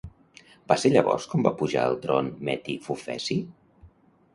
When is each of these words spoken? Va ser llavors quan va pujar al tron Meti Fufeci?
Va 0.71 0.77
ser 0.83 0.91
llavors 0.93 1.29
quan 1.35 1.47
va 1.49 1.53
pujar 1.61 1.85
al 1.85 2.01
tron 2.07 2.35
Meti 2.51 2.81
Fufeci? 2.89 3.43